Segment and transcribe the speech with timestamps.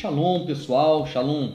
[0.00, 1.54] Shalom, pessoal, shalom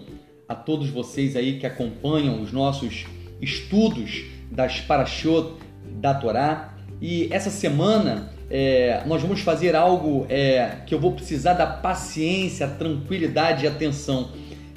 [0.49, 3.05] a todos vocês aí que acompanham os nossos
[3.41, 5.53] estudos das Parashot
[6.01, 6.73] da Torá.
[7.01, 12.67] E essa semana é, nós vamos fazer algo é, que eu vou precisar da paciência,
[12.67, 14.31] tranquilidade e atenção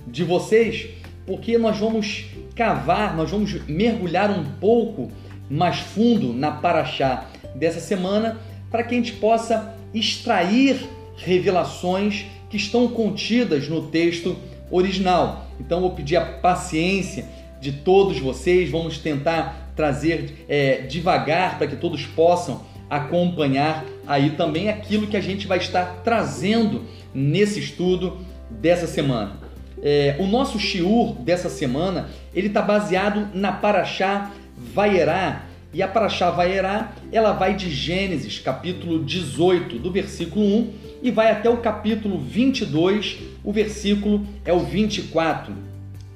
[0.06, 0.86] de vocês,
[1.26, 5.10] porque nós vamos cavar, nós vamos mergulhar um pouco
[5.50, 7.26] mais fundo na Paraxá
[7.56, 8.38] dessa semana
[8.70, 14.36] para que a gente possa extrair revelações que estão contidas no texto
[14.70, 15.46] original.
[15.60, 17.24] Então, vou pedir a paciência
[17.60, 24.68] de todos vocês, vamos tentar trazer é, devagar para que todos possam acompanhar aí também
[24.68, 28.18] aquilo que a gente vai estar trazendo nesse estudo
[28.50, 29.40] dessa semana.
[29.82, 36.30] É, o nosso shiur dessa semana ele está baseado na Paraxá Vaierá, e a Paraxá
[36.30, 42.18] Vaierá, ela vai de Gênesis, capítulo 18, do versículo 1, e vai até o capítulo
[42.18, 45.52] 22, o versículo é o 24.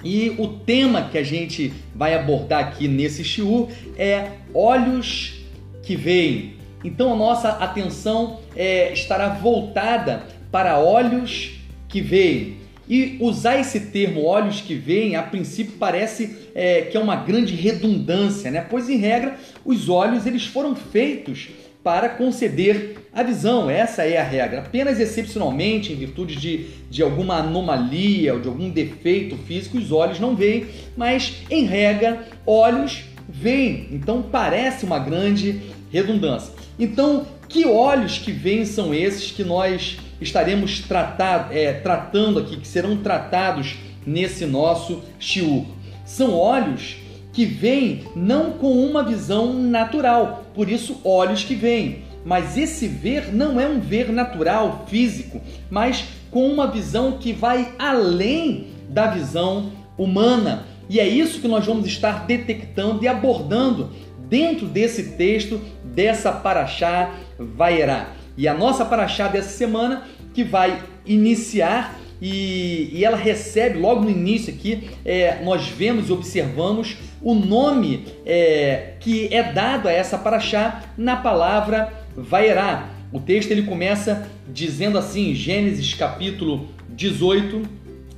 [0.02, 5.34] E o tema que a gente vai abordar aqui nesse shiur é olhos
[5.82, 6.54] que veem.
[6.82, 11.52] Então a nossa atenção é, estará voltada para olhos
[11.88, 12.59] que veem.
[12.90, 17.54] E usar esse termo olhos que veem, a princípio parece é, que é uma grande
[17.54, 18.66] redundância, né?
[18.68, 21.50] Pois em regra, os olhos eles foram feitos
[21.84, 24.58] para conceder a visão, essa é a regra.
[24.58, 30.18] Apenas excepcionalmente, em virtude de, de alguma anomalia ou de algum defeito físico, os olhos
[30.18, 30.66] não veem,
[30.96, 33.86] mas em regra, olhos veem.
[33.92, 35.60] Então parece uma grande
[35.92, 36.52] redundância.
[36.76, 42.68] Então, que olhos que veem são esses que nós estaremos tratado, é, tratando aqui, que
[42.68, 43.76] serão tratados
[44.06, 45.64] nesse nosso shiur.
[46.04, 46.96] São olhos
[47.32, 52.02] que veem não com uma visão natural, por isso olhos que veem.
[52.24, 57.72] Mas esse ver não é um ver natural, físico, mas com uma visão que vai
[57.78, 60.64] além da visão humana.
[60.88, 63.90] E é isso que nós vamos estar detectando e abordando
[64.28, 68.19] dentro desse texto, dessa Paraxá Vaierá.
[68.40, 74.08] E a nossa paraxá dessa semana que vai iniciar e, e ela recebe logo no
[74.08, 80.16] início aqui, é, nós vemos e observamos o nome é, que é dado a essa
[80.16, 82.88] paraxá na palavra Vairá.
[83.12, 87.60] O texto ele começa dizendo assim, Gênesis capítulo 18,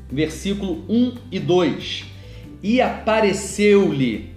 [0.08, 2.04] versículo 1 e 2.
[2.62, 4.30] E apareceu-lhe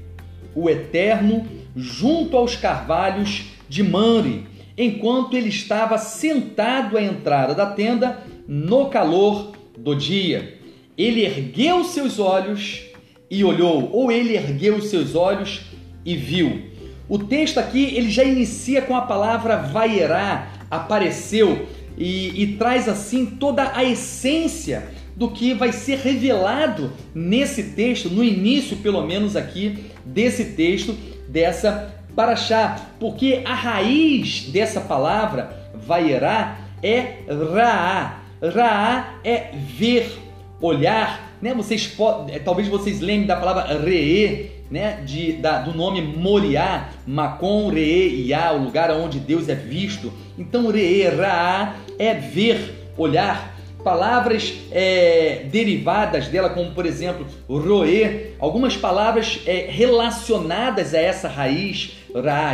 [0.56, 8.24] o Eterno junto aos carvalhos de Manre, enquanto ele estava sentado à entrada da tenda
[8.48, 10.60] no calor do dia.
[10.98, 12.84] Ele ergueu seus olhos
[13.30, 15.62] e olhou, ou ele ergueu seus olhos
[16.06, 16.64] e viu.
[17.08, 23.26] O texto aqui ele já inicia com a palavra vaierá, apareceu, e, e traz assim
[23.26, 29.86] toda a essência do que vai ser revelado nesse texto, no início, pelo menos aqui,
[30.06, 30.96] desse texto,
[31.30, 37.18] dessa Paraxá, porque a raiz dessa palavra, vaierá, é
[37.54, 38.20] Raá.
[38.42, 40.18] Raá é ver,
[40.62, 41.54] olhar, né?
[41.54, 41.94] Vocês
[42.30, 45.02] é, talvez vocês lembrem da palavra Reê, né?
[45.06, 50.14] De, da, do nome Moriá, Macon, Reê, Iá, o lugar onde Deus é visto.
[50.38, 53.56] Então, Reê, Raá é ver, olhar
[53.86, 61.96] palavras é, derivadas dela, como por exemplo roer, algumas palavras é, relacionadas a essa raiz,
[62.05, 62.05] ra,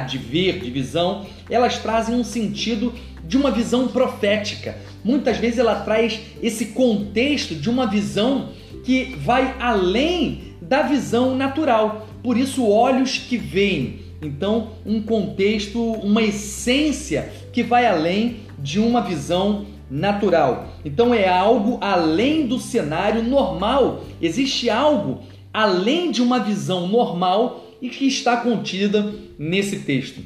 [0.07, 4.77] de ver, de visão, elas trazem um sentido de uma visão profética.
[5.03, 8.49] Muitas vezes ela traz esse contexto de uma visão
[8.83, 12.07] que vai além da visão natural.
[12.23, 13.99] Por isso, olhos que veem.
[14.21, 20.67] Então, um contexto, uma essência que vai além de uma visão natural.
[20.85, 24.03] Então é algo além do cenário normal.
[24.21, 25.19] Existe algo
[25.53, 30.21] além de uma visão normal e que está contida nesse texto.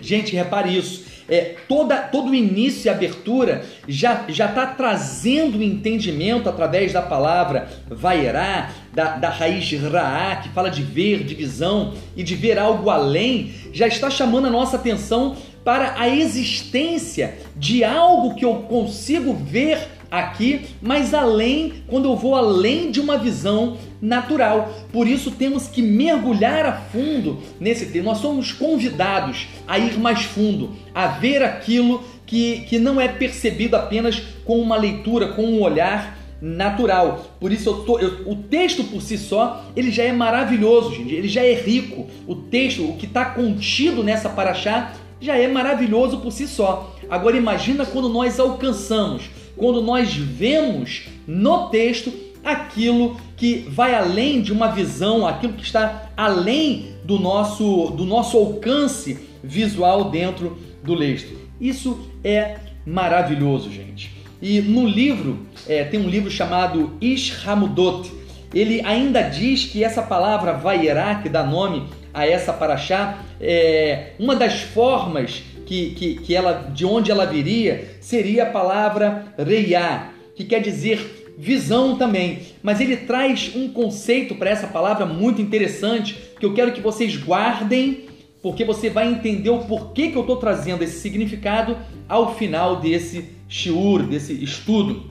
[0.00, 1.08] Gente, repare isso.
[1.28, 7.68] É, toda, todo o início e abertura já está trazendo o entendimento através da palavra
[7.88, 12.90] vairá, da, da raiz raá, que fala de ver, de visão e de ver algo
[12.90, 19.32] além, já está chamando a nossa atenção para a existência de algo que eu consigo
[19.32, 19.78] ver
[20.10, 24.72] aqui, mas além, quando eu vou além de uma visão natural.
[24.92, 28.06] Por isso temos que mergulhar a fundo nesse tema.
[28.06, 33.76] Nós somos convidados a ir mais fundo, a ver aquilo que, que não é percebido
[33.76, 37.26] apenas com uma leitura, com um olhar natural.
[37.38, 41.14] Por isso eu tô, eu, o texto por si só, ele já é maravilhoso, gente.
[41.14, 42.08] Ele já é rico.
[42.26, 46.96] O texto, o que está contido nessa paraxá, já é maravilhoso por si só.
[47.08, 49.24] Agora imagina quando nós alcançamos,
[49.56, 52.12] quando nós vemos no texto
[52.42, 58.36] aquilo que vai além de uma visão, aquilo que está além do nosso, do nosso
[58.36, 61.34] alcance visual dentro do texto.
[61.58, 64.14] Isso é maravilhoso, gente.
[64.42, 68.12] E no livro, é, tem um livro chamado Ishamudot.
[68.52, 74.36] Ele ainda diz que essa palavra Vaierá, que dá nome a essa paraxá, é, uma
[74.36, 80.44] das formas que, que, que ela, de onde ela viria seria a palavra Reiá, que
[80.44, 82.40] quer dizer visão também.
[82.62, 87.16] Mas ele traz um conceito para essa palavra muito interessante que eu quero que vocês
[87.16, 88.04] guardem,
[88.42, 91.76] porque você vai entender o porquê que eu estou trazendo esse significado
[92.06, 95.10] ao final desse shiur, desse estudo.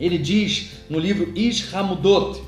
[0.00, 2.40] Ele diz no livro Ishamudot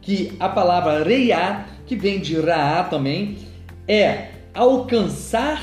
[0.00, 3.36] que a palavra reiá, que vem de raá também,
[3.86, 5.62] é alcançar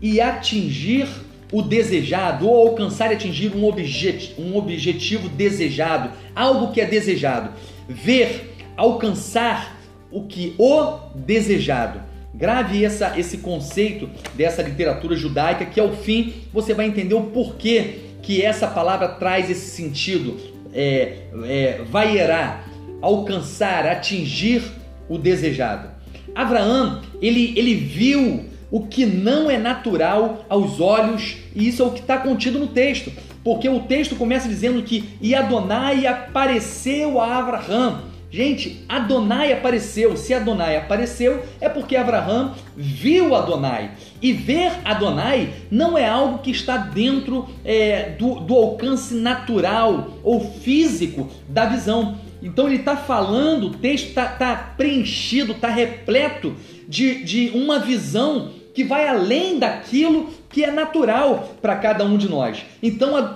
[0.00, 1.06] e atingir
[1.52, 7.50] o desejado, ou alcançar e atingir um, objet, um objetivo desejado, algo que é desejado.
[7.86, 9.78] Ver, alcançar
[10.10, 12.00] o que o desejado.
[12.34, 17.96] Grave essa, esse conceito dessa literatura judaica que ao fim você vai entender o porquê
[18.22, 20.40] que essa palavra traz esse sentido.
[20.74, 22.64] É, é, vaierá,
[23.02, 24.62] alcançar, atingir
[25.06, 25.90] o desejado.
[26.34, 31.90] Abraão, ele, ele viu o que não é natural aos olhos, e isso é o
[31.90, 33.12] que está contido no texto,
[33.44, 38.10] porque o texto começa dizendo que e Adonai apareceu a Abraão.
[38.30, 40.16] Gente, Adonai apareceu.
[40.16, 43.90] Se Adonai apareceu, é porque Abraão viu Adonai.
[44.22, 50.40] E ver Adonai não é algo que está dentro é, do, do alcance natural ou
[50.40, 52.16] físico da visão.
[52.42, 56.56] Então ele está falando, o texto está tá preenchido, está repleto
[56.88, 62.28] de, de uma visão que vai além daquilo que é natural para cada um de
[62.28, 62.64] nós.
[62.82, 63.32] Então a,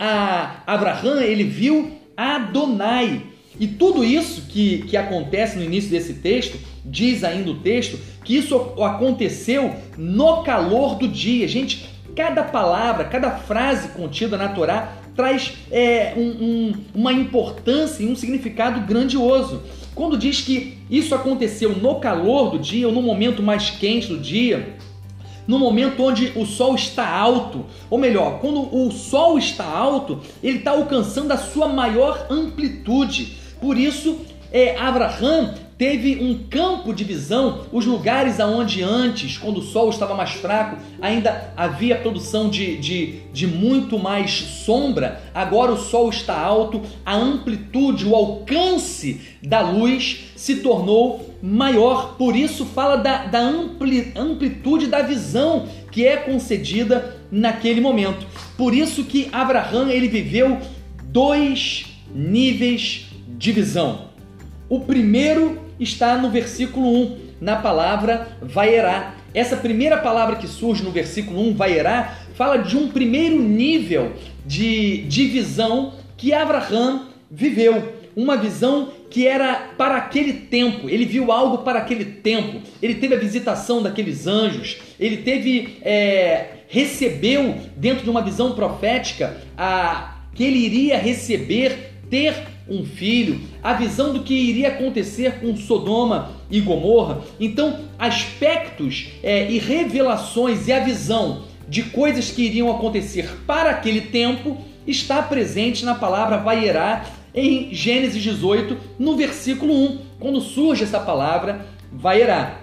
[0.66, 3.22] a Abraão ele viu Adonai.
[3.58, 8.36] E tudo isso que, que acontece no início desse texto, diz ainda o texto, que
[8.36, 11.48] isso aconteceu no calor do dia.
[11.48, 18.06] Gente, cada palavra, cada frase contida na Torá traz é, um, um, uma importância e
[18.06, 19.62] um significado grandioso.
[19.94, 24.18] Quando diz que isso aconteceu no calor do dia, ou no momento mais quente do
[24.18, 24.75] dia,
[25.46, 30.58] no momento onde o sol está alto, ou melhor, quando o sol está alto, ele
[30.58, 33.36] está alcançando a sua maior amplitude.
[33.60, 34.18] Por isso,
[34.52, 40.14] é, Abraham teve um campo de visão, os lugares aonde antes, quando o sol estava
[40.14, 46.38] mais fraco, ainda havia produção de, de, de muito mais sombra, agora o sol está
[46.38, 53.40] alto, a amplitude, o alcance da luz se tornou maior, por isso fala da, da
[53.40, 58.26] ampli, amplitude da visão que é concedida naquele momento.
[58.56, 60.58] Por isso que Abraão ele viveu
[61.04, 64.06] dois níveis de visão.
[64.68, 69.14] O primeiro está no versículo 1, na palavra vaierá.
[69.34, 74.12] Essa primeira palavra que surge no versículo 1, vaierá, fala de um primeiro nível
[74.44, 77.94] de, de visão que Abraão viveu.
[78.14, 83.14] Uma visão que era para aquele tempo, ele viu algo para aquele tempo, ele teve
[83.14, 90.44] a visitação daqueles anjos, ele teve, é, recebeu dentro de uma visão profética a, que
[90.44, 92.34] ele iria receber, ter
[92.68, 97.22] um filho, a visão do que iria acontecer com Sodoma e Gomorra.
[97.38, 104.00] Então, aspectos é, e revelações e a visão de coisas que iriam acontecer para aquele
[104.00, 111.00] tempo está presente na palavra Vaierá em Gênesis 18, no versículo 1, quando surge essa
[111.00, 112.60] palavra Vaierá.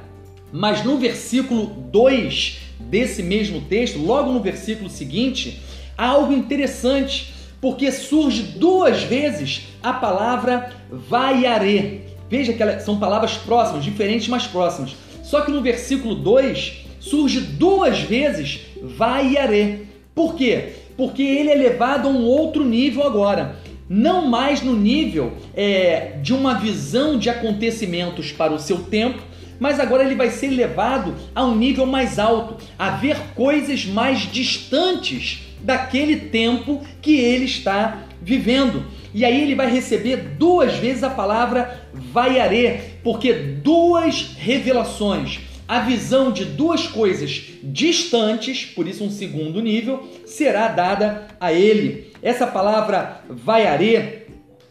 [0.52, 5.62] Mas no versículo 2 desse mesmo texto, logo no versículo seguinte,
[5.98, 7.33] há algo interessante
[7.64, 12.02] porque surge duas vezes a palavra vaiaré.
[12.30, 14.94] Veja que são palavras próximas, diferentes, mas próximas.
[15.24, 19.80] Só que no versículo 2 surge duas vezes vaiaré.
[20.14, 20.74] Por quê?
[20.98, 23.56] Porque ele é levado a um outro nível agora.
[23.88, 29.24] Não mais no nível é, de uma visão de acontecimentos para o seu tempo,
[29.58, 34.30] mas agora ele vai ser levado a um nível mais alto, a ver coisas mais
[34.30, 38.86] distantes daquele tempo que ele está vivendo.
[39.14, 46.32] E aí ele vai receber duas vezes a palavra vaiaré, porque duas revelações, a visão
[46.32, 52.12] de duas coisas distantes, por isso um segundo nível, será dada a ele.
[52.22, 54.24] Essa palavra vaiaré,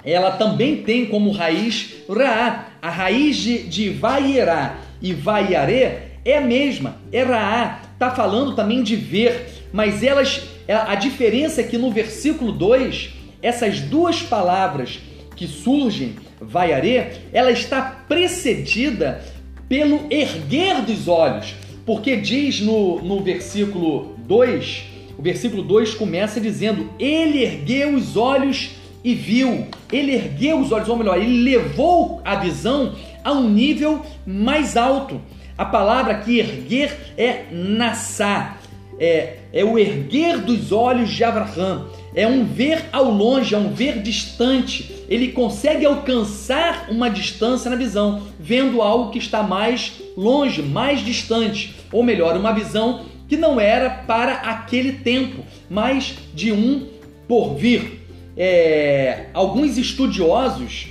[0.04, 6.40] ela também tem como raiz ra, a raiz de, de vaierá e vaiaré é a
[6.40, 11.90] mesma, é raá, está falando também de ver, mas elas a diferença é que no
[11.90, 15.00] versículo 2 essas duas palavras
[15.34, 19.22] que surgem, vaiarê, ela está precedida
[19.68, 21.54] pelo erguer dos olhos,
[21.84, 24.84] porque diz no, no versículo 2,
[25.18, 28.70] o versículo 2 começa dizendo: Ele ergueu os olhos
[29.02, 34.04] e viu, ele ergueu os olhos, ou melhor, ele levou a visão a um nível
[34.24, 35.20] mais alto.
[35.58, 38.58] A palavra que erguer é nassá,
[38.98, 43.72] é, é o erguer dos olhos de Abraão, é um ver ao longe, é um
[43.72, 45.04] ver distante.
[45.08, 51.74] Ele consegue alcançar uma distância na visão, vendo algo que está mais longe, mais distante,
[51.92, 56.86] ou melhor, uma visão que não era para aquele tempo, mas de um
[57.28, 58.00] porvir.
[58.36, 60.88] É, alguns estudiosos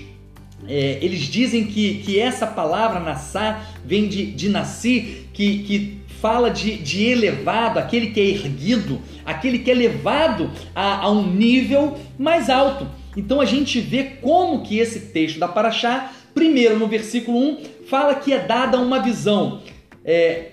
[0.67, 6.51] é, eles dizem que, que essa palavra nassá vem de, de nasci, que, que fala
[6.51, 11.97] de, de elevado, aquele que é erguido, aquele que é levado a, a um nível
[12.17, 12.87] mais alto.
[13.17, 18.15] Então a gente vê como que esse texto da Paraxá, primeiro no versículo 1, fala
[18.15, 19.61] que é dada uma visão,
[20.05, 20.51] é,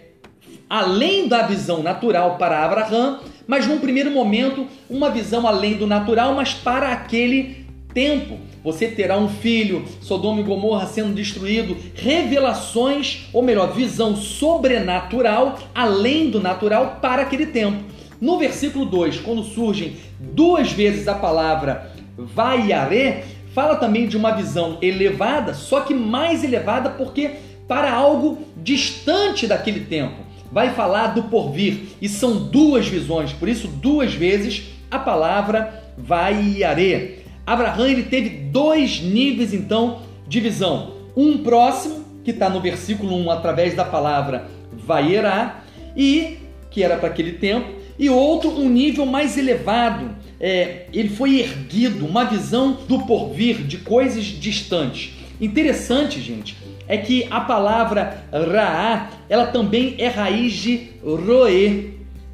[0.68, 6.34] além da visão natural para Abraão, mas num primeiro momento, uma visão além do natural,
[6.34, 8.38] mas para aquele tempo.
[8.68, 16.28] Você terá um filho, Sodoma e Gomorra sendo destruído, revelações, ou melhor, visão sobrenatural, além
[16.28, 17.82] do natural, para aquele tempo.
[18.20, 24.76] No versículo 2, quando surgem duas vezes a palavra vaiaré, fala também de uma visão
[24.82, 27.30] elevada, só que mais elevada porque
[27.66, 30.16] para algo distante daquele tempo
[30.52, 37.17] vai falar do porvir e são duas visões, por isso duas vezes a palavra vaiaré.
[37.52, 43.30] Abraão ele teve dois níveis então de visão, um próximo que está no versículo 1
[43.30, 45.62] através da palavra vaierá
[45.96, 46.38] e
[46.70, 50.10] que era para aquele tempo e outro um nível mais elevado.
[50.40, 55.14] É, ele foi erguido, uma visão do porvir, de coisas distantes.
[55.40, 61.90] Interessante, gente, é que a palavra Raá, ela também é raiz de Roê.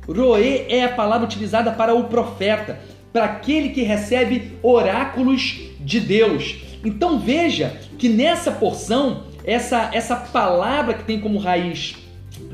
[0.06, 2.78] Roê é a palavra utilizada para o profeta,
[3.14, 6.56] para aquele que recebe oráculos de Deus.
[6.85, 11.94] Então veja que nessa porção, essa, essa palavra que tem como raiz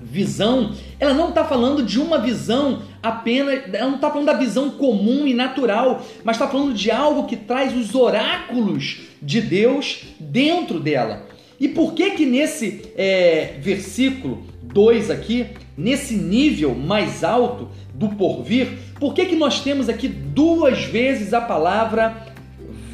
[0.02, 4.69] visão, ela não está falando de uma visão apenas, ela não está falando da visão
[4.73, 10.79] comum e natural, mas está falando de algo que traz os oráculos de Deus dentro
[10.79, 11.26] dela.
[11.59, 17.69] E por que que nesse é, versículo 2 aqui, nesse nível mais alto
[18.00, 22.16] do porvir, por que que nós temos aqui duas vezes a palavra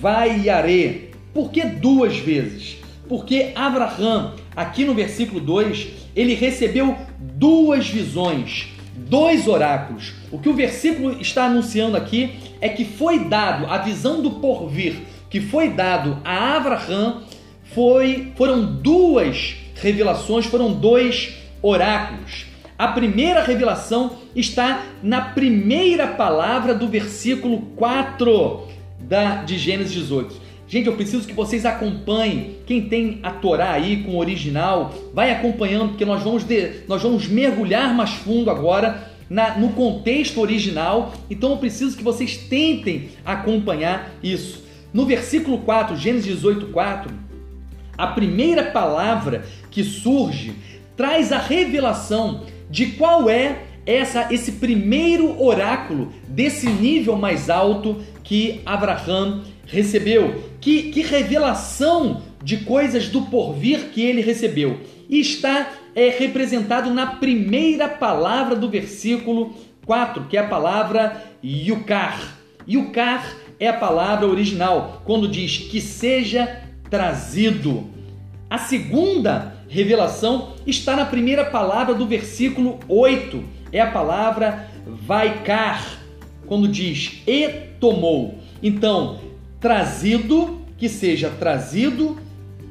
[0.00, 1.10] vaiaré?
[1.32, 2.78] Por que duas vezes?
[3.08, 5.86] Porque Abraão, aqui no versículo 2,
[6.16, 10.12] ele recebeu duas visões, dois oráculos.
[10.32, 14.96] O que o versículo está anunciando aqui é que foi dado a visão do porvir,
[15.30, 17.22] que foi dado a Abraão
[17.72, 22.46] foi, foram duas revelações, foram dois oráculos.
[22.78, 28.68] A primeira revelação está na primeira palavra do versículo 4
[29.00, 30.46] da, de Gênesis 18.
[30.68, 32.56] Gente, eu preciso que vocês acompanhem.
[32.66, 37.02] Quem tem a Torá aí com o original, vai acompanhando, porque nós vamos, de, nós
[37.02, 41.14] vamos mergulhar mais fundo agora na, no contexto original.
[41.30, 44.64] Então eu preciso que vocês tentem acompanhar isso.
[44.92, 47.10] No versículo 4, Gênesis 18, 4,
[47.96, 50.52] a primeira palavra que surge
[50.94, 58.60] traz a revelação de qual é essa esse primeiro oráculo desse nível mais alto que
[58.66, 60.42] Abraão recebeu.
[60.60, 64.80] Que, que revelação de coisas do porvir que ele recebeu.
[65.08, 69.54] E está é, representado na primeira palavra do versículo
[69.84, 72.36] 4, que é a palavra Yukar.
[72.68, 77.88] Yukar é a palavra original, quando diz que seja trazido.
[78.50, 83.44] A segunda revelação está na primeira palavra do versículo 8.
[83.70, 86.00] É a palavra vaikar,
[86.46, 88.38] quando diz e tomou.
[88.62, 89.20] Então,
[89.60, 92.16] trazido, que seja trazido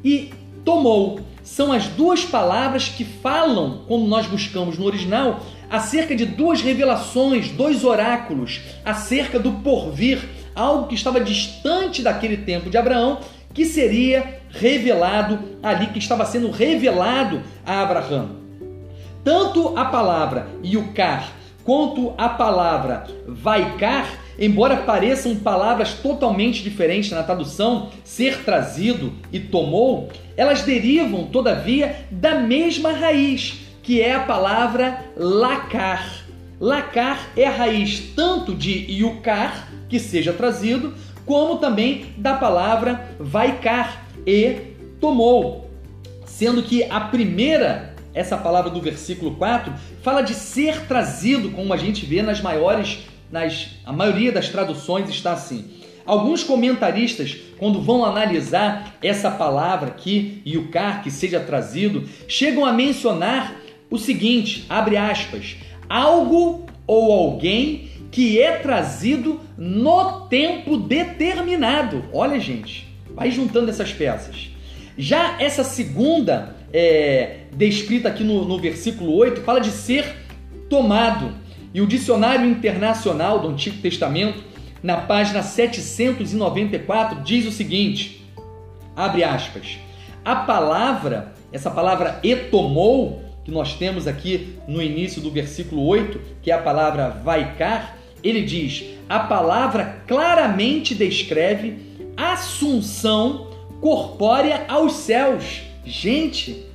[0.03, 0.31] e
[0.63, 1.19] tomou.
[1.43, 7.49] São as duas palavras que falam, como nós buscamos no original, acerca de duas revelações,
[7.49, 13.19] dois oráculos, acerca do porvir, algo que estava distante daquele tempo de Abraão
[13.55, 18.35] que seria revelado ali, que estava sendo revelado a Abraão.
[19.23, 21.31] Tanto a palavra Yukar
[21.63, 24.07] quanto a palavra Vaikar,
[24.37, 32.35] embora pareçam palavras totalmente diferentes na tradução, ser trazido e tomou, elas derivam, todavia, da
[32.35, 36.23] mesma raiz, que é a palavra lacar.
[36.59, 40.93] Lacar é a raiz tanto de Yukar, que seja trazido,
[41.25, 45.69] como também da palavra vaikar e tomou.
[46.25, 51.77] Sendo que a primeira, essa palavra do versículo 4, fala de ser trazido, como a
[51.77, 52.99] gente vê nas maiores,
[53.31, 55.65] nas, a maioria das traduções está assim.
[56.05, 63.55] Alguns comentaristas, quando vão analisar essa palavra aqui, yucar, que seja trazido, chegam a mencionar
[63.89, 65.55] o seguinte, abre aspas,
[65.89, 72.05] algo ou alguém que é trazido no tempo determinado.
[72.13, 74.51] Olha, gente, vai juntando essas peças.
[74.97, 80.05] Já essa segunda, é, descrita aqui no, no versículo 8, fala de ser
[80.69, 81.33] tomado.
[81.73, 84.41] E o Dicionário Internacional do Antigo Testamento,
[84.81, 88.25] na página 794, diz o seguinte:
[88.95, 89.77] abre aspas.
[90.23, 96.49] A palavra, essa palavra etomou, que nós temos aqui no início do versículo 8, que
[96.49, 101.77] é a palavra vaikar, ele diz: a palavra claramente descreve
[102.17, 105.61] assunção corpórea aos céus.
[105.85, 106.65] Gente,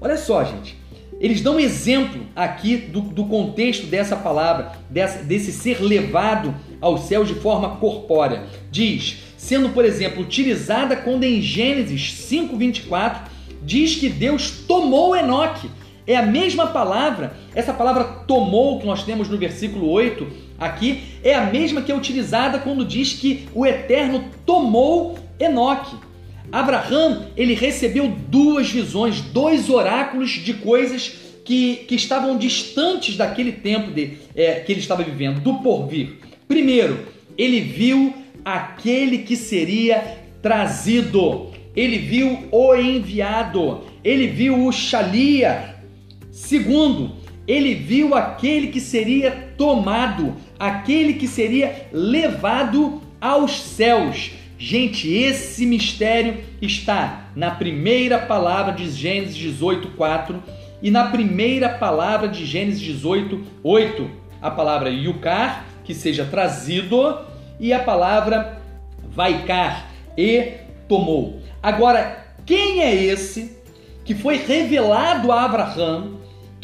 [0.00, 0.76] olha só, gente.
[1.18, 7.04] Eles dão um exemplo aqui do, do contexto dessa palavra, dessa, desse ser levado aos
[7.04, 8.44] céus de forma corpórea.
[8.70, 13.20] Diz, sendo, por exemplo, utilizada quando em Gênesis 5,24
[13.62, 15.70] diz que Deus tomou Enoque.
[16.06, 20.26] É a mesma palavra, essa palavra tomou que nós temos no versículo 8
[20.58, 25.96] aqui, é a mesma que é utilizada quando diz que o Eterno tomou Enoque.
[26.52, 31.12] Abraão, ele recebeu duas visões, dois oráculos de coisas
[31.44, 36.18] que, que estavam distantes daquele tempo de, é, que ele estava vivendo, do porvir.
[36.46, 36.98] Primeiro,
[37.36, 45.75] ele viu aquele que seria trazido, ele viu o enviado, ele viu o Shalia.
[46.36, 47.12] Segundo,
[47.48, 54.32] ele viu aquele que seria tomado, aquele que seria levado aos céus.
[54.58, 60.42] Gente, esse mistério está na primeira palavra de Gênesis 18, 4
[60.82, 64.10] e na primeira palavra de Gênesis 18, 8.
[64.42, 67.18] A palavra yucar, que seja trazido,
[67.58, 68.60] e a palavra
[69.08, 70.52] vaikar, e
[70.86, 71.40] tomou.
[71.62, 73.56] Agora, quem é esse
[74.04, 76.15] que foi revelado a Abraão?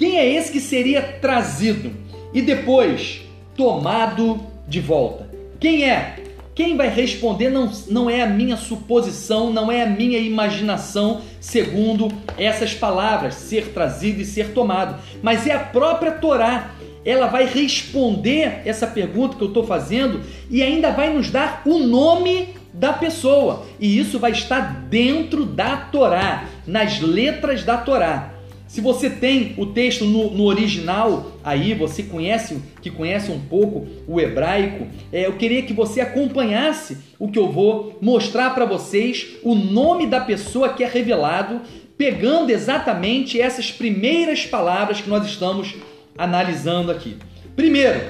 [0.02, 1.92] Quem é esse que seria trazido
[2.34, 3.20] e depois
[3.56, 5.30] tomado de volta?
[5.60, 6.16] Quem é?
[6.56, 12.08] Quem vai responder não, não é a minha suposição, não é a minha imaginação, segundo
[12.36, 16.72] essas palavras, ser trazido e ser tomado, mas é a própria Torá.
[17.04, 21.78] Ela vai responder essa pergunta que eu estou fazendo e ainda vai nos dar o
[21.78, 23.68] nome da pessoa.
[23.78, 28.31] E isso vai estar dentro da Torá, nas letras da Torá.
[28.72, 33.86] Se você tem o texto no, no, original, aí você conhece, que conhece um pouco
[34.08, 39.36] o hebraico, é, eu queria que você acompanhasse o que eu vou mostrar para vocês,
[39.42, 41.60] o nome da pessoa que é revelado,
[41.98, 45.74] pegando exatamente essas primeiras palavras que nós estamos
[46.16, 47.18] analisando aqui.
[47.54, 48.00] Primeiro,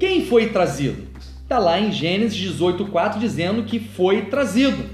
[0.00, 1.06] quem foi trazido?
[1.40, 4.86] Está lá em Gênesis 18,4 dizendo que foi trazido.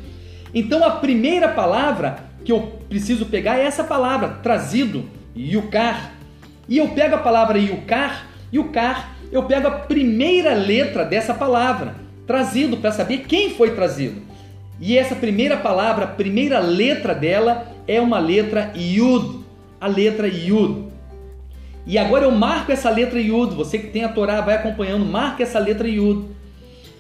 [0.53, 5.05] Então a primeira palavra que eu preciso pegar essa palavra, trazido,
[5.37, 6.13] yucar.
[6.69, 11.95] E eu pego a palavra yucar, yucar, eu pego a primeira letra dessa palavra,
[12.27, 14.23] trazido, para saber quem foi trazido.
[14.81, 19.45] E essa primeira palavra, a primeira letra dela é uma letra Yud,
[19.81, 20.87] a letra Yud.
[21.87, 25.43] E agora eu marco essa letra Yud, você que tem a Torá vai acompanhando, marca
[25.43, 26.27] essa letra Yud.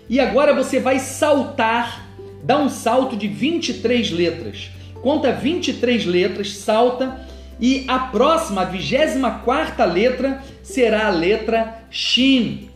[0.08, 2.06] E agora você vai saltar,
[2.42, 4.70] dá um salto de 23 letras
[5.06, 7.20] conta 23 letras, salta
[7.60, 12.68] e a próxima, a 24 letra, será a letra Shin.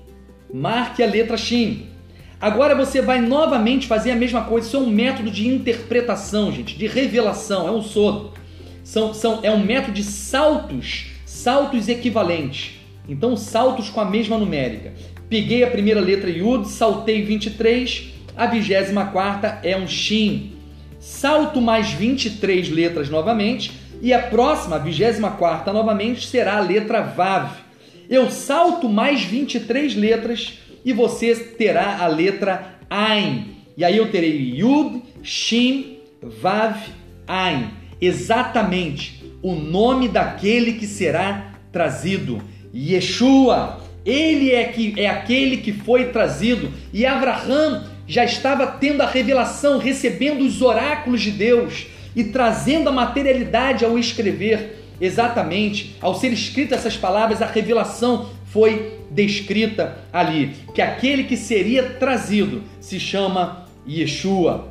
[0.54, 1.88] Marque a letra Shin.
[2.40, 4.68] Agora você vai novamente fazer a mesma coisa.
[4.68, 7.66] Isso é um método de interpretação, gente, de revelação.
[7.66, 8.30] É um sodo.
[8.84, 12.76] São, são, é um método de saltos, saltos equivalentes.
[13.08, 14.94] Então, saltos com a mesma numérica.
[15.28, 20.59] Peguei a primeira letra Yud, saltei 23, a 24 é um Shin
[21.00, 27.50] salto mais 23 letras novamente, e a próxima, a 24 novamente, será a letra Vav.
[28.08, 33.56] Eu salto mais 23 letras e você terá a letra Ain.
[33.76, 36.76] E aí eu terei Yud, Shin, Vav,
[37.26, 37.68] Ain.
[38.00, 42.42] Exatamente o nome daquele que será trazido.
[42.74, 43.80] Yeshua.
[44.04, 46.72] Ele é, que, é aquele que foi trazido.
[46.92, 52.92] E Abraham já estava tendo a revelação, recebendo os oráculos de Deus e trazendo a
[52.92, 54.78] materialidade ao escrever.
[55.00, 61.84] Exatamente, ao ser escritas essas palavras, a revelação foi descrita ali, que aquele que seria
[61.84, 64.68] trazido se chama Yeshua.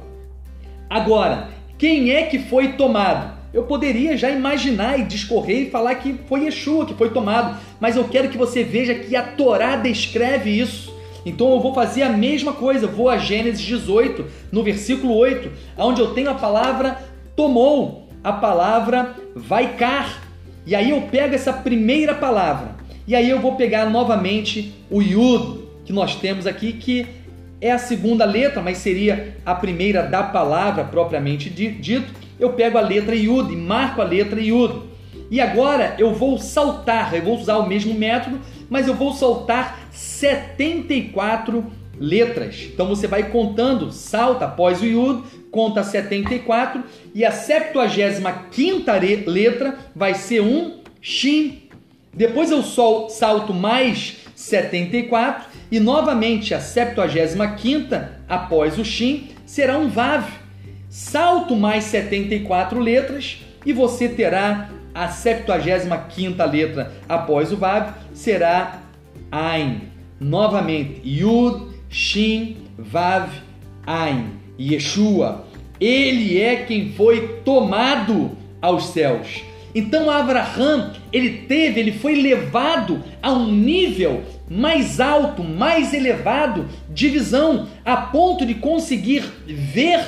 [0.89, 1.47] Agora,
[1.77, 3.39] quem é que foi tomado?
[3.53, 7.95] Eu poderia já imaginar e discorrer e falar que foi Yeshua que foi tomado, mas
[7.95, 10.98] eu quero que você veja que a Torá descreve isso.
[11.25, 16.01] Então eu vou fazer a mesma coisa, vou a Gênesis 18, no versículo 8, onde
[16.01, 16.97] eu tenho a palavra
[17.35, 20.21] tomou, a palavra vai car.
[20.65, 22.75] E aí eu pego essa primeira palavra,
[23.07, 27.07] e aí eu vou pegar novamente o Yud que nós temos aqui, que
[27.61, 32.13] é a segunda letra, mas seria a primeira da palavra propriamente dito.
[32.39, 34.81] Eu pego a letra Yud e marco a letra Yud.
[35.31, 39.78] E agora eu vou saltar, eu vou usar o mesmo método, mas eu vou saltar
[39.91, 41.65] 74
[41.99, 42.69] letras.
[42.73, 48.91] Então você vai contando, salta após o Yud, conta 74 e a 75
[49.27, 51.63] letra vai ser um Shin.
[52.13, 52.63] Depois eu
[53.09, 57.95] salto mais 74 e novamente a 75
[58.27, 60.25] após o Shin será um Vav.
[60.89, 68.88] Salto mais 74 letras e você terá a 75 letra após o Vav será
[69.31, 69.81] Ain.
[70.19, 73.29] Novamente, Yud, Shin, Vav,
[73.85, 74.39] Ain.
[74.59, 75.45] Yeshua.
[75.79, 79.43] Ele é quem foi tomado aos céus.
[79.73, 87.07] Então Abraão, ele teve, ele foi levado a um nível mais alto, mais elevado de
[87.07, 89.99] visão, a ponto de conseguir ver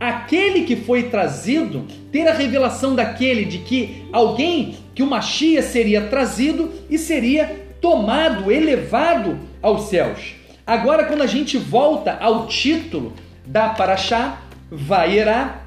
[0.00, 6.02] aquele que foi trazido, ter a revelação daquele de que alguém, que o Machia seria
[6.02, 10.34] trazido e seria tomado, elevado aos céus.
[10.66, 13.14] Agora, quando a gente volta ao título
[13.46, 15.62] da Paraxá, Vaierá,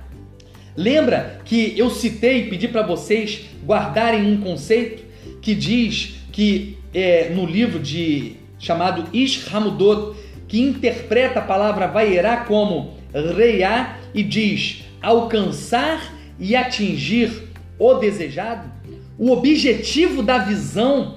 [0.75, 5.03] lembra que eu citei, pedi para vocês guardarem um conceito
[5.41, 10.15] que diz que é, no livro de chamado Ishamudot,
[10.47, 18.71] que interpreta a palavra Vaierá como Reiá e diz alcançar e atingir o desejado.
[19.17, 21.15] O objetivo da visão,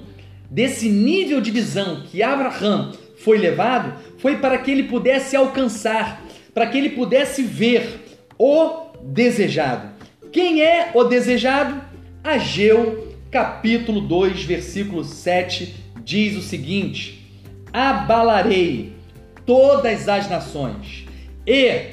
[0.49, 6.67] desse nível de visão que Abraham foi levado, foi para que ele pudesse alcançar, para
[6.67, 8.05] que ele pudesse ver
[8.37, 9.89] o desejado.
[10.31, 11.81] Quem é o desejado?
[12.23, 17.29] Ageu, capítulo 2, versículo 7, diz o seguinte:
[17.71, 18.93] Abalarei
[19.45, 21.05] todas as nações,
[21.45, 21.91] e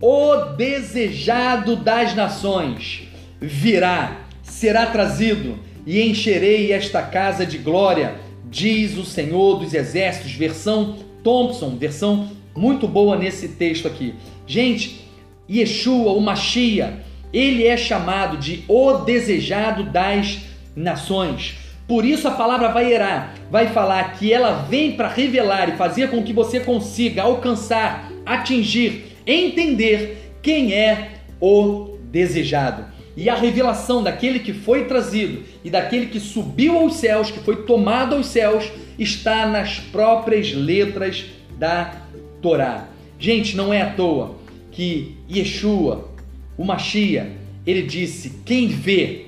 [0.00, 3.02] o desejado das nações
[3.40, 8.14] virá, será trazido, e encherei esta casa de glória,
[8.50, 14.14] diz o Senhor dos Exércitos, versão Thompson, versão muito boa nesse texto aqui.
[14.46, 15.08] Gente,
[15.48, 20.40] Yeshua, o Machia, ele é chamado de o desejado das
[20.74, 21.56] nações.
[21.86, 26.08] Por isso a palavra vai erar, vai falar que ela vem para revelar e fazer
[26.10, 32.84] com que você consiga alcançar, atingir, entender quem é o desejado.
[33.20, 37.64] E a revelação daquele que foi trazido e daquele que subiu aos céus, que foi
[37.64, 41.26] tomado aos céus, está nas próprias letras
[41.58, 42.00] da
[42.40, 42.88] Torá.
[43.18, 44.36] Gente, não é à toa
[44.72, 46.08] que Yeshua,
[46.56, 47.32] o Machia,
[47.66, 49.26] ele disse: quem vê,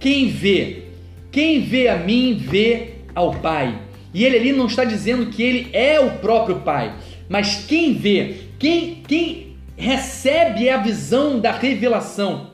[0.00, 0.86] quem vê,
[1.30, 3.78] quem vê a mim, vê ao Pai.
[4.12, 6.96] E ele ali não está dizendo que ele é o próprio Pai,
[7.28, 12.49] mas quem vê, quem, quem recebe a visão da revelação,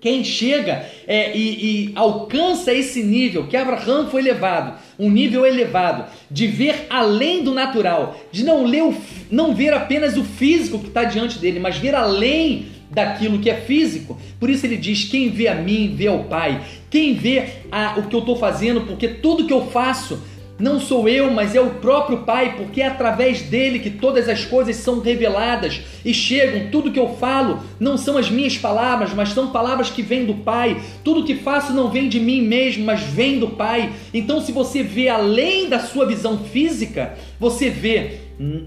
[0.00, 6.04] quem chega é, e, e, alcança esse nível que Abraão foi levado, um nível elevado,
[6.30, 8.94] de ver além do natural, de não, ler o,
[9.30, 13.56] não ver apenas o físico que está diante dele, mas ver além daquilo que é
[13.56, 14.18] físico.
[14.38, 16.62] Por isso ele diz: quem vê a mim, vê ao Pai.
[16.88, 20.22] Quem vê a, o que eu estou fazendo, porque tudo que eu faço
[20.58, 24.44] não sou eu, mas é o próprio Pai, porque é através dele que todas as
[24.44, 26.68] coisas são reveladas e chegam.
[26.70, 30.34] Tudo que eu falo não são as minhas palavras, mas são palavras que vêm do
[30.34, 30.80] Pai.
[31.04, 33.92] Tudo que faço não vem de mim mesmo, mas vem do Pai.
[34.12, 38.18] Então, se você vê além da sua visão física, você vê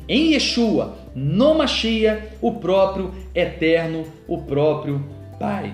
[0.08, 5.04] em Yeshua, no Machia, o próprio eterno, o próprio
[5.38, 5.74] Pai.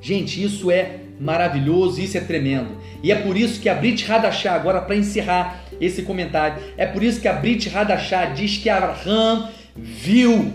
[0.00, 2.68] Gente, isso é maravilhoso, isso é tremendo.
[3.02, 7.02] E é por isso que a Brit Hadashah, agora para encerrar esse comentário, é por
[7.02, 10.52] isso que a Brit Hadashah diz que Abraham viu,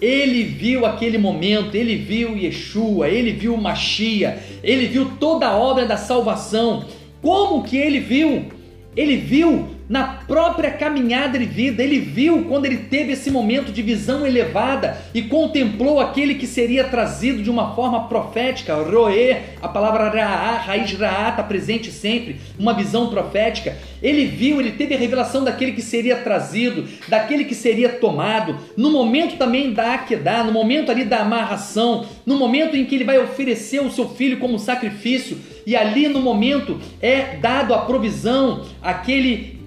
[0.00, 5.86] ele viu aquele momento, ele viu Yeshua, ele viu Machia, ele viu toda a obra
[5.86, 6.84] da salvação.
[7.22, 8.50] Como que ele viu?
[8.96, 13.82] ele viu na própria caminhada de vida, ele viu quando ele teve esse momento de
[13.82, 20.08] visão elevada e contemplou aquele que seria trazido de uma forma profética, roê, a palavra
[20.08, 23.76] raá, raiz raá está presente sempre, uma visão profética.
[24.02, 28.90] Ele viu, ele teve a revelação daquele que seria trazido, daquele que seria tomado, no
[28.90, 33.18] momento também da Akedá, no momento ali da amarração, no momento em que ele vai
[33.18, 39.63] oferecer o seu filho como sacrifício, e ali no momento é dado a provisão, aquele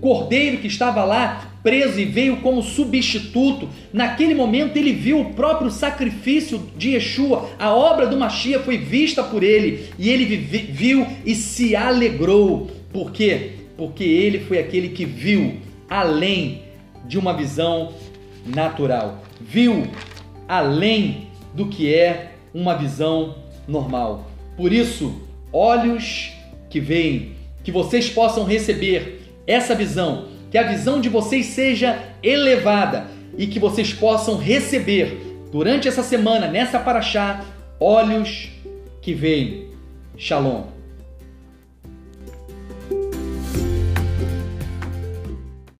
[0.00, 3.68] cordeiro que estava lá preso e veio como substituto.
[3.92, 9.22] Naquele momento ele viu o próprio sacrifício de Yeshua, a obra do Machia foi vista
[9.22, 12.70] por ele e ele viu e se alegrou.
[12.92, 13.52] Por quê?
[13.76, 15.56] Porque ele foi aquele que viu
[15.88, 16.62] além
[17.06, 17.92] de uma visão
[18.46, 19.86] natural, viu
[20.46, 24.30] além do que é uma visão normal.
[24.56, 25.14] Por isso,
[25.52, 26.32] olhos
[26.70, 27.32] que veem,
[27.62, 29.17] que vocês possam receber
[29.48, 33.06] essa visão, que a visão de vocês seja elevada
[33.36, 37.44] e que vocês possam receber durante essa semana, nessa paraxá,
[37.80, 38.50] olhos
[39.00, 39.68] que veem.
[40.16, 40.77] Shalom.